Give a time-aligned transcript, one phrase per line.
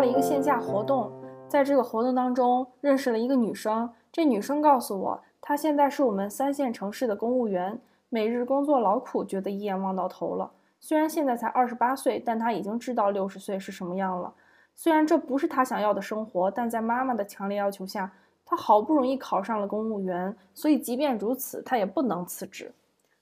[0.00, 1.10] 了一个线下活动，
[1.48, 3.90] 在这个活动当中认识了一个女生。
[4.12, 7.78] 这女生告诉我，她现在是我们三线城市的公务员，
[8.08, 10.50] 每日工作劳苦，觉得一眼望到头了。
[10.80, 14.32] 虽然现在才二十八岁，但她已经知道六十岁是什么样了。
[14.74, 18.12] 虽然这不是她想要的生活，但在妈妈的强烈要求下，
[18.44, 20.36] 她好不容易考上了公务员。
[20.54, 22.72] 所以即便如此，她也不能辞职。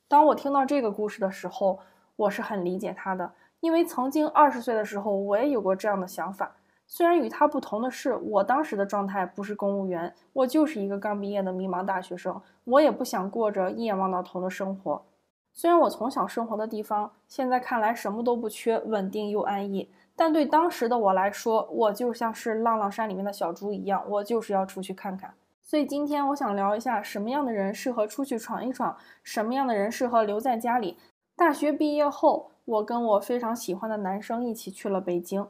[0.07, 1.79] 当我听到这个故事的时候，
[2.17, 3.33] 我是很理解她的。
[3.61, 6.55] 因为曾经二十岁的时候，我也有过这样的想法。
[6.87, 12.41] 虽然与他不同的是，我当时的状态不是公务员，我就是一个刚毕业的迷茫大学生。
[12.65, 15.03] 我也不想过着一眼望到头的生活。
[15.53, 25.35] 虽然我从小生活的地方现在看来什么都不缺，稳定又安逸，但对当时的我来说，我就像是浪浪山里面的小猪一样，我就是要出去看看。
[25.63, 30.97] 所以今天我想聊一下，什么样的人适合出去闯一闯，什么样的人适合留在家里。
[31.37, 32.53] 大学毕业后。
[32.67, 35.47] 我跟我非常喜欢的男生一起去了北京，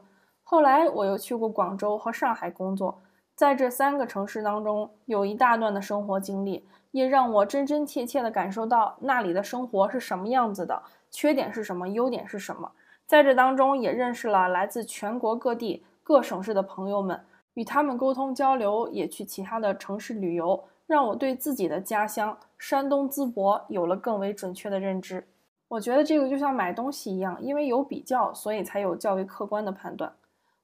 [0.49, 3.01] 后来我又去过广州和上海工作，
[3.35, 10.81] 在这三个城市当中有一大段的生活经历，也让我真真切切地感受到那里的生活是什么样子的，
[11.11, 12.71] 缺点是什么，优点是什么。
[13.05, 17.19] 在这当中也认识了来自全国各地各省市的朋友们，
[17.55, 25.27] 与他们沟通交流，也去其他的城市旅游，让我对自己的家乡山东淄博有了更为准确的认知。
[25.67, 30.09] 我觉得这个就像买东西一样，因为有比较，所以才有较为客观的判断。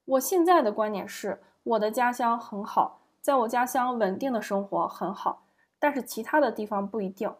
[0.06, 5.44] 我现在的观点是，我的家乡很好，在我家乡稳定的生活很好，
[5.78, 7.32] 但是其他的地方不一定。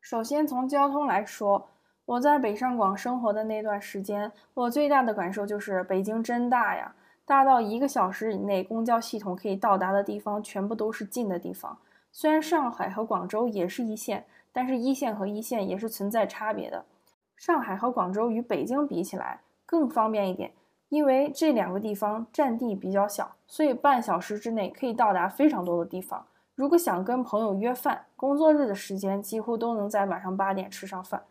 [0.00, 1.68] 首先从交通来说，
[2.06, 6.94] 我在北上广生活的那段时间，我最大的感受就是北京真大呀，
[7.26, 11.76] 大到一个小时以内公交系统可以到达的地方全部都是近的地方。
[12.12, 16.86] 虽然上海和广州也是一线，但是一线和一线也是存在差别的。
[17.36, 20.54] 上海和广州与北京比起来更方便一点，
[20.88, 26.26] 因为这两个地方占地比较小，所以半小时之内可以到达非常多的地方。
[26.54, 31.22] 如果想跟朋友约饭，工作日的时间几乎都能在晚上八点吃上饭。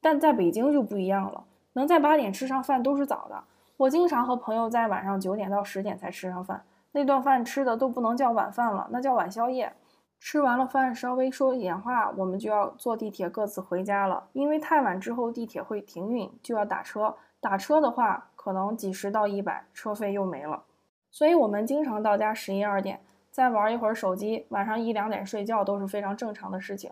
[0.00, 3.44] 但在北京就不一样了，能在八点吃上饭都是早的。
[3.76, 9.72] 我经常和朋友在晚上九点到十点才吃上饭，那顿饭吃的都不能叫晚饭了，那叫晚宵夜。
[10.20, 14.28] 吃完了饭，稍微说一点话，我们就要坐地铁各自回家了。
[14.32, 17.14] 因为太晚之后地铁会停运，就要打车。
[17.40, 20.64] 打车的话，可能几十到一百，车费又没了。
[21.10, 22.98] 所以，我们经常到家十一二点，
[23.30, 26.90] 再玩一会儿手机，晚上一两点睡觉都是非常正常的事情。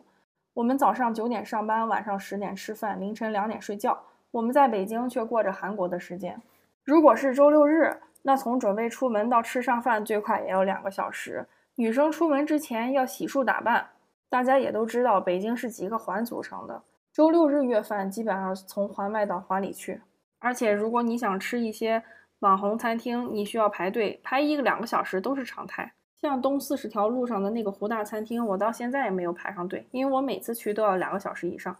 [0.53, 3.99] 我们早上九点上班，晚上十点吃饭，凌晨两点睡觉。
[4.33, 6.43] 我们在北京却过着韩国的时间。
[6.85, 11.47] 如果是周六日，那从准备出门到吃上饭，最快也要两个小时。
[11.77, 13.89] 女生出门之前要洗漱打扮，
[14.29, 16.83] 大家也都知道，北京是几个环组成的。
[17.15, 20.03] 周六日约饭基本上从环外到环里去，
[20.47, 22.01] 而且如果你想吃一些
[22.39, 25.93] 网红餐厅，你需要排队排一个两个小时都是常态。
[26.21, 31.77] 像东四十条路上的那个湖大餐厅，我到现在也没有排上队，因为我每次去都要两个小时以上。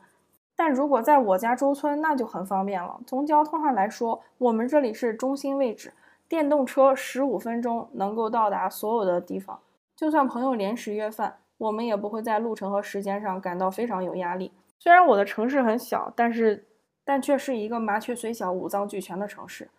[0.57, 2.99] 但如果在我家周村，那就很方便了。
[3.07, 5.93] 从交通上来说，我们这里是中心位置，
[6.29, 9.61] 电动车十五分钟能够到达所有的地方。
[9.95, 14.51] 就算朋友临时约饭，我们也不会在路程和时间上感到非常有压力。
[14.81, 16.67] 虽然我的城市很小，但是
[17.07, 19.71] 但却是一个麻雀虽小五脏俱全的城市。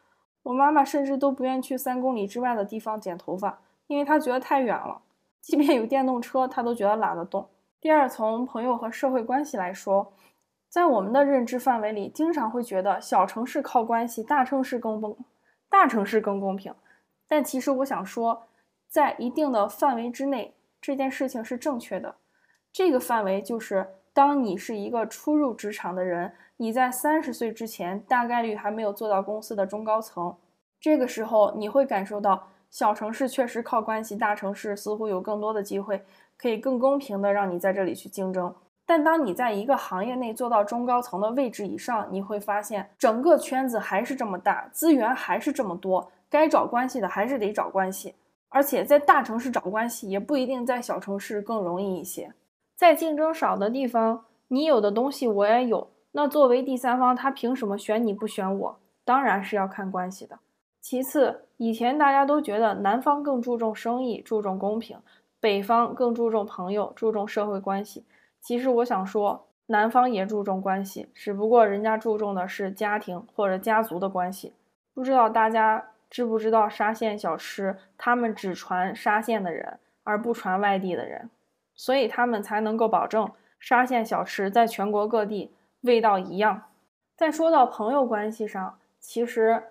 [0.43, 5.01] 我妈妈甚至都不愿去三公里之外的地方剪头发，因为她觉得太远了。
[5.41, 7.49] 即便有电动车，她都觉得懒得动。
[7.81, 10.13] 第二，从朋友和社会关系来说，
[10.69, 15.17] 在我们的认知范围里，经常会觉得小城市靠关系，大城市更公，
[15.69, 16.73] 大城市更公平。
[17.27, 18.45] 但其实我想说。
[18.89, 22.15] 在一定的范围之内，这件事情是正确的。
[22.71, 30.35] 这个范围就是，当你是一个初入职场的人，你在三十岁之前大概率还没有做到公司的中高层。
[30.79, 36.03] 这个时候，你会感受到小城市确实靠关系，大城市似乎有更多的机会，
[36.37, 38.53] 可以更公平的让你在这里去竞争。
[38.85, 48.15] 但当你在一个行业内做到中高层的位置以上，你会发现整个圈子还是这么大，资源还是这么多，该找关系的还是得找关系。
[48.49, 52.33] 而且在大城市找关系也不一定在小城市更容易一些。
[52.77, 58.79] 在竞争少的地方，你有的东西我也有，那作为第三方，他凭什么选你不选我？
[59.05, 60.39] 当然是要看关系的。
[60.81, 64.97] 其次，以前大家都觉得南方更注重生意，注重公平；
[65.39, 68.03] 北方更注重朋友，注重社会关系。
[68.41, 74.53] 其实我想说，南方也注重关系，只不过人家注重的是家庭或者家族的关系。
[74.95, 75.89] 不知道大家。
[76.09, 77.75] 知不知道沙县小吃？
[77.97, 81.29] 他们只传沙县的人，而不传外地的人，
[81.75, 83.29] 所以他们才能够保证
[83.59, 86.63] 沙县小吃在全国各地味道一样。
[87.15, 89.63] 再说到朋友关系上，其实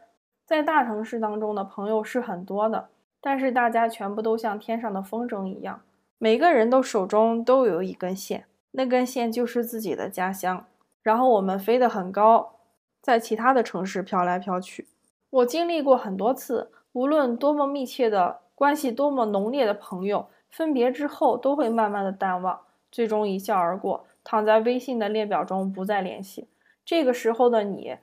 [0.45, 2.89] 在大城市当中的朋友是很多的，
[3.21, 5.81] 但是大家全部都像天上的风筝一样，
[6.19, 10.67] 每个人都手中都有一根线，那根线就是自己的家乡。
[11.03, 12.57] 然后我们飞得很高，
[13.01, 14.89] 在其他的城市飘来飘去。
[15.31, 22.61] 我经历过很多次，无论多么密切的关系，多么浓烈的朋友，分别之后都会慢慢的淡忘，
[22.91, 26.49] 最终一笑而过，躺在微信的列表中不再联系。
[26.85, 27.97] 这个时候的你。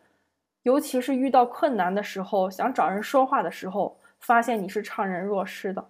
[0.62, 5.86] 尤其是遇到困难的时候，想找人说话的时候，发现你是怅然若失的。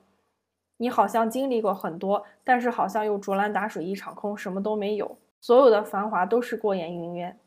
[0.78, 5.20] 你好像经历过很多，但是好像又竹篮打水一场空，什么都没有。
[5.40, 7.38] 所有的繁华都是过眼云烟。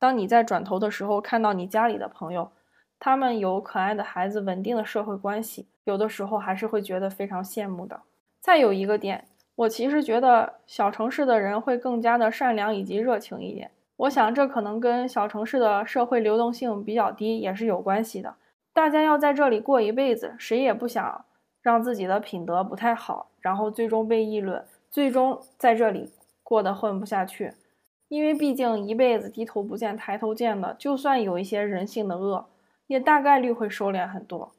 [0.00, 2.50] 当你在转头的时候，看到你家里的朋友，
[2.98, 8.00] 他们有可爱的孩子，稳定的社会关系，有的时候还是会觉得非常羡慕的。
[8.40, 13.70] 再有一个点，我其实觉得小城市的人会更加的善良以及热情一点。
[13.96, 18.34] 我想，这可能跟小城市的社会流动性比较低也是有关系的。
[18.72, 21.24] 大家要在这里过一辈子，谁也不想
[21.60, 26.10] 让自己的品德不太好，然后最终被议论，最终在这里
[26.42, 27.52] 过得混不下去。
[28.08, 32.46] 因为毕竟一辈子低头不见抬头见的，就算有一些人性的恶，
[32.86, 34.52] 也大概率会收敛很多。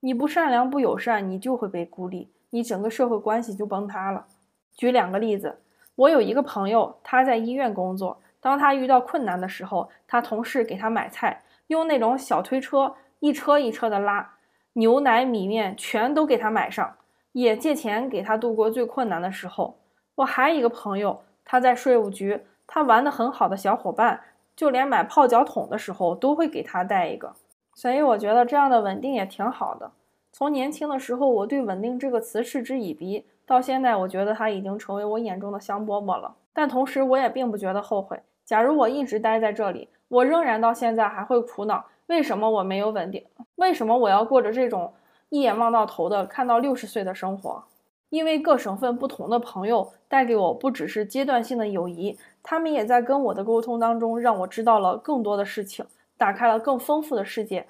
[0.00, 4.26] 你不善良不友善，你就会被孤立，你整个社会关系就崩塌了。
[4.74, 5.58] 举两个例子，
[5.96, 8.20] 我有一个朋友，他在医院工作。
[8.40, 14.34] 当他遇到困难的时候，他同事给他买菜，用那种小推车一车一车的拉，
[14.74, 16.96] 牛奶、米面全都给他买上，
[17.32, 19.78] 也借钱给他度过最困难的时候。
[20.14, 24.20] 我还有一个朋友，他在税务局，他玩的很好的小伙伴，
[24.54, 27.34] 就连买泡脚桶的时候都会给他带一个。
[27.74, 29.90] 所以我觉得这样的稳定也挺好的。
[30.32, 36.36] 从年轻的时候，我对“稳定”这个词嗤之以鼻，到现在，我觉得他已经成为我眼中的香饽饽了。
[36.52, 38.20] 但同时，我也并不觉得后悔。
[38.44, 43.24] 假如我一直待在这里，我仍然到现在还会苦恼：为什么我没有稳定？
[43.56, 44.92] 为什么我要过着这种
[45.30, 47.64] 一眼望到头的看到六十岁的生活？
[48.10, 55.86] 因为各省份不同的朋友带给我不只是阶段性的友谊，他们也在跟我的沟通当中让我知道了更多的事情，
[56.18, 57.66] 打开了更丰富的世界。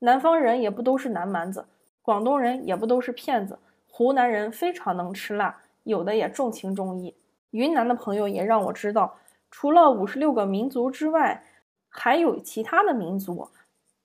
[0.00, 1.66] 南方人也不都是南蛮子，
[2.02, 3.58] 广东人也不都是骗子，
[3.96, 7.14] 湖南人非常能吃辣，有的也重情重义。
[7.52, 9.18] 云南的朋友也让我知道，
[9.52, 11.44] 除了五十六个民族之外，
[11.88, 13.50] 还有其他的民族，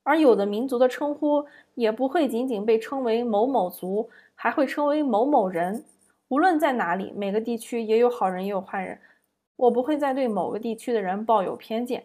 [0.03, 5.83] 而有的民族的称呼也不会仅仅被称为某某族，还会称为某某人。
[6.27, 8.99] 无论在哪里，每个地区也有好人也有坏人。
[9.55, 12.03] 我不会再对某个地区的人抱有偏见，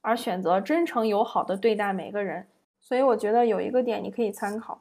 [0.00, 2.48] 而选择真诚友好的对待每个人。
[2.80, 4.80] 所以，我觉得有一个点你可以参考：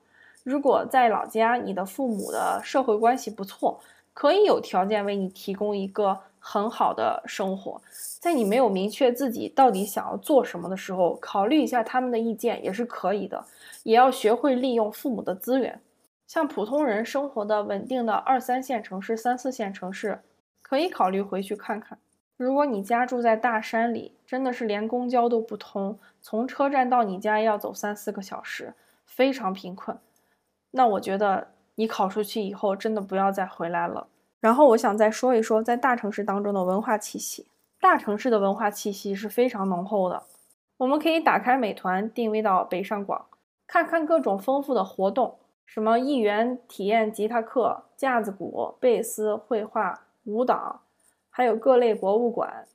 [0.50, 3.80] 如果在老家，你的父母的社会关系不错。
[4.16, 7.80] 可以有条件为你提供一个很好的生活，
[8.20, 13.46] 在你没有明确自己到底想要做什么的时候，考虑一下他们的意见也是可以的。
[13.84, 15.80] 也要学会利用父母的资源。
[16.26, 20.20] 像普通人生活的稳定的二三线城市、三四线城市，
[20.64, 22.00] 可以考虑回去看看。
[22.38, 28.74] 如果你家住在大山里，真的是连公交都不通，从车站到你家要走三四个小时，
[29.06, 29.98] 非常贫困，
[30.72, 31.50] 那我觉得。
[31.76, 34.08] 你考出去以后，真的不要再回来了。
[34.42, 37.48] 然后我想再说一说，在大城市当中的文化气息。
[37.80, 40.24] 大城市的文化气息是非常浓厚的。
[40.76, 43.28] 我们可以打开美团，定位到北上广，
[43.66, 50.82] 看看各种丰富的活动，什么一元体验吉他课、架子鼓、贝斯、绘画、舞蹈，
[51.30, 52.68] 还有各类博物馆、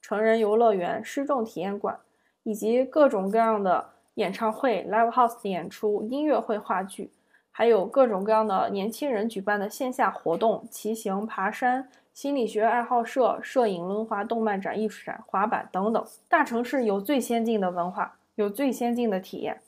[0.00, 2.00] 成人游乐园、失重体验馆，
[2.44, 7.10] 以及各种各样的演唱会、live house 的演出、音乐会、话剧。
[7.58, 16.06] 还有各种各样的年轻人举办的线下活动，骑行、爬山、心理学爱好社、摄影、轮滑、动漫展、艺术展、滑板等等。
[16.28, 19.62] 大城市有最先进的文化，有最先进的体验。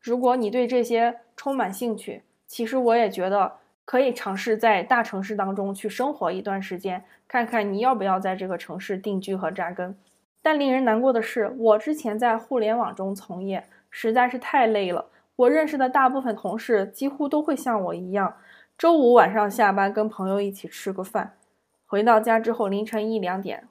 [0.00, 3.52] 如果你对这些充满兴趣，其实我也觉得
[3.84, 9.96] 可以尝试在大城市当中去生活一段时间，看看你要不要在这个城市定居和扎根。
[10.42, 15.06] 但令人难过的是，我之前在互联网中从业，实在是太累了。
[15.40, 18.36] 我认识的大部分同事几乎都会像我一样，
[18.76, 21.38] 周五晚上下班跟朋友一起吃个饭，
[21.86, 23.66] 回到家之后凌晨一两点，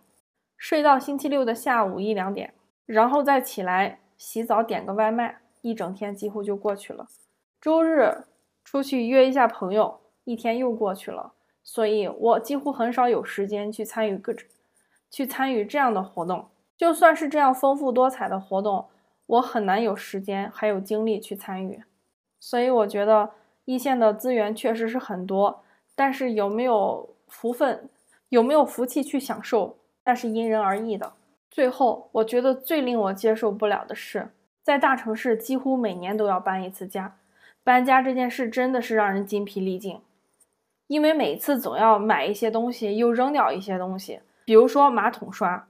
[0.58, 2.56] 睡到星期六的下午一两点，
[2.88, 7.06] 然后再起来洗澡点个外卖，一整天几乎就过去了。
[7.62, 8.24] 周日
[8.64, 11.34] 出去约一下朋友，一天又过去了。
[11.62, 14.34] 所以我几乎很少有时间去参与各，
[15.12, 16.50] 去参与这样的活动。
[16.76, 18.88] 就算是这样丰富多彩的活动。
[19.29, 21.83] 我很难有时间还有精力去参与，
[22.39, 23.29] 所以我觉得
[23.65, 27.88] 一线的资源确实是很多，但是有没有福分，
[28.29, 31.13] 有没有福气去享受，那是因人而异的。
[31.51, 34.29] 最后，我觉得最令我接受不了的是，
[34.63, 37.15] 在大城市几乎每年都要搬一次家，
[37.63, 40.01] 搬家这件事真的是让人筋疲力尽，
[40.88, 45.67] 因为每次总要买一些东西，又扔掉一些东西，比如说马桶刷，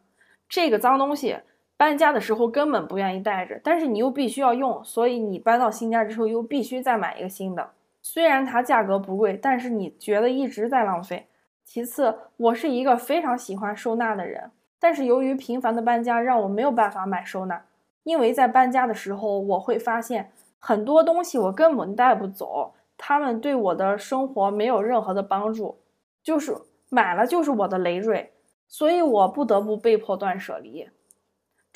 [0.48, 1.40] 这个脏东西。
[1.80, 7.70] 搬家的时候根本不愿意带着，但是你又必须要用，所以你搬到新家之后又必须再买一个新的。
[8.02, 11.28] 虽然它价格不贵，但是你觉得一直在浪费。
[11.64, 17.64] 其次，我是一个非常喜欢收纳的人，但是由于频繁的搬家，让我没有办法买收纳。
[18.04, 25.78] 因为在搬家的时候，我会发现很多东西我根本带不走，他们对我的生活没有任何的帮助，
[26.22, 26.54] 就是
[26.90, 28.34] 买了就是我的累赘，
[28.68, 30.90] 所以我不得不被迫断舍离。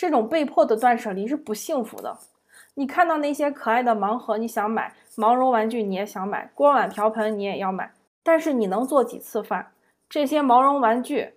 [0.04, 2.18] 这种被迫的断舍离是不幸福的。
[2.74, 7.94] 你看到那些可爱的盲盒，你想买；毛绒玩具你也想买；锅碗瓢盆你也要买。
[8.22, 9.72] 但是你能做几次饭？
[10.10, 11.36] 这些毛绒玩具，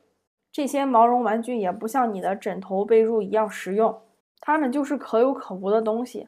[0.50, 4.00] 这些毛绒玩具也不像你的枕头、被褥一样实用，
[4.40, 6.26] 它们就是可有可无的东西，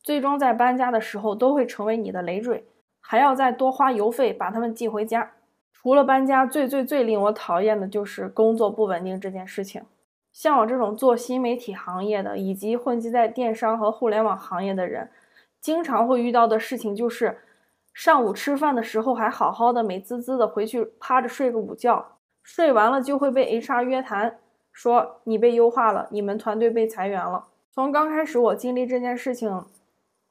[0.00, 2.64] 最终在搬家的时候都会成为你的累赘，
[3.00, 5.32] 还要再多花邮费把它们寄回家。
[5.72, 9.82] 除了搬家，最最最令我讨厌的就是工作不稳定这件事情。
[10.32, 15.10] 像我这种做新媒体行业的，以及混迹在电商和互联网行业的人，
[15.60, 17.40] 经常会遇到的事情就是，
[17.92, 24.38] 上午吃饭的时候还好好的、美滋滋的回去趴着睡个午觉，睡完了就会被 HR 约谈，
[24.72, 27.48] 说你被优化了，你们团队被裁员了。
[27.72, 29.64] 从刚开始我经历这件事情，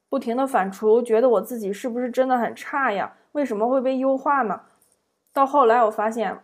[0.09, 3.15] 不停的反刍，觉得我自己是不是真的很差呀？
[3.33, 4.61] 为什么会被优化呢？
[5.33, 6.39] 到后来我发现。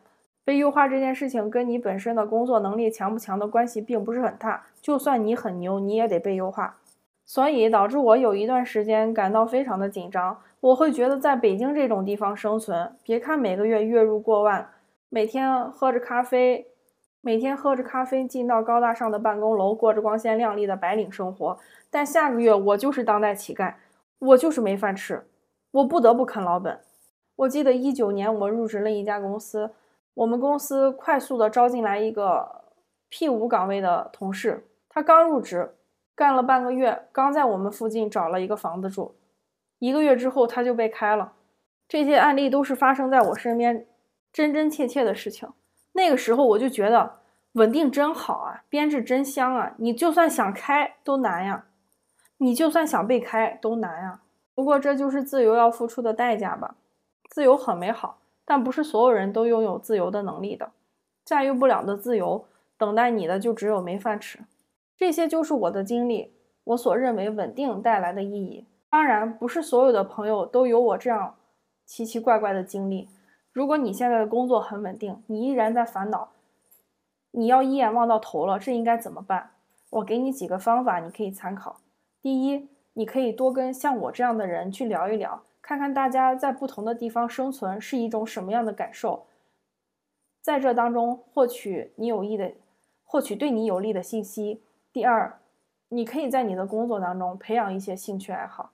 [0.45, 6.77] 被优化这件事情跟你本身的工作能力强不强的关系并不是很大，就算你很牛，你也得被优化，
[7.25, 10.39] 所以导致我有一段时间感到非常的紧张。
[10.61, 14.69] 我会觉得在北京这种地方生存，别看每个月月入过万，
[15.09, 16.67] 每天喝着咖啡，
[17.21, 21.57] 每天喝着咖啡进到高大上的办公楼，过着光鲜亮丽的白领生活，
[21.89, 23.73] 但下个月我就是当代乞丐，
[24.19, 25.23] 我就是没饭吃，
[25.71, 26.79] 我不得不啃老本。
[27.37, 29.71] 我记得一九年我入职了一家公司。
[30.15, 32.63] 我们公司快速的招进来一个
[33.09, 35.75] P 五岗位的同事，他刚入职，
[36.15, 39.15] 干了半个月，刚在我们附近找了一个房子住，
[39.79, 41.33] 一个月之后他就被开了。
[41.87, 43.85] 这些案例都是发生在我身边，
[44.31, 45.49] 真真切切的事情。
[45.91, 47.19] 那个时候我就觉得
[47.53, 51.65] 稳定真好啊，编制真香啊，你就算想开都难呀，
[52.37, 54.21] 你就算想被开都难呀。
[54.53, 56.75] 不过这就是自由要付出的代价吧，
[57.29, 58.19] 自由很美好。
[58.45, 60.71] 但不是所有人都拥有自由的能力的，
[61.25, 62.45] 驾驭不了的自由，
[62.77, 64.39] 等待你的就只有没饭吃。
[64.95, 66.31] 这些就是我的经历，
[66.63, 68.65] 我所认为稳定带来的意义。
[68.89, 71.35] 当然，不是所有的朋友都有我这样
[71.85, 73.09] 奇奇怪怪的经历。
[73.51, 76.29] 如果你现在的工作很稳定，你依然在烦恼，
[77.31, 79.51] 你要一眼望到头了，这应该怎么办？
[79.89, 81.77] 我给你几个方法，你可以参考。
[82.21, 85.43] 第一，你可以多跟像我这样的人去聊一聊。
[85.65, 89.25] 看看大家在不同的地方生存是一种什么样的感受，
[90.39, 92.51] 在这当中获取你有益的，
[93.03, 94.61] 获取对你有利的信息。
[94.93, 95.39] 第二，
[95.89, 98.73] 你可以在你的工作当中培养一些兴趣爱好，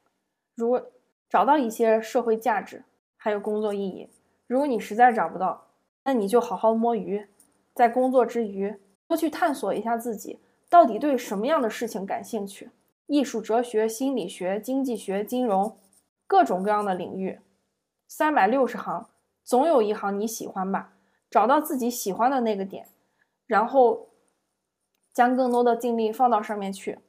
[0.54, 0.86] 如果
[1.30, 2.84] 找到一些社会价值，
[3.16, 4.10] 还有工作意义。
[4.46, 5.68] 如果你实在找不到，
[6.04, 7.26] 那你就好好摸鱼，
[7.74, 8.76] 在工作之余
[9.08, 12.70] 多去探索一下自己到底对什么样的事情感兴趣，
[13.08, 15.78] 艺术、哲学、心理学、经济学、金融。
[16.32, 17.42] 各种各样的领域，
[18.08, 19.10] 三百六十行，
[19.44, 20.94] 总有一行你喜欢吧？
[21.30, 22.88] 找到自己喜欢的那个点，
[23.48, 24.08] 然后
[25.14, 27.00] 将更多的精力放到上面去。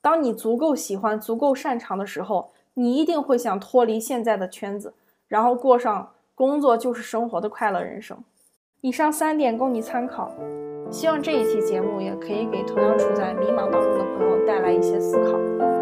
[0.00, 4.94] 当你足够喜欢、足够擅长的时候，你一定会想脱离现在的圈子，
[5.28, 8.18] 然后过上工作就是生活的快乐人生。
[8.80, 10.34] 以上三点供你参考，
[10.90, 15.81] 希望这一期节目也可以给同样处在迷茫当中的朋友带来一些思考。